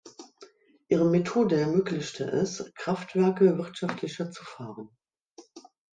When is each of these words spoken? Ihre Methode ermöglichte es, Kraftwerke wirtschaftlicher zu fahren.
Ihre 0.87 1.05
Methode 1.05 1.59
ermöglichte 1.61 2.23
es, 2.23 2.71
Kraftwerke 2.73 3.55
wirtschaftlicher 3.59 4.31
zu 4.31 4.43
fahren. 4.43 4.89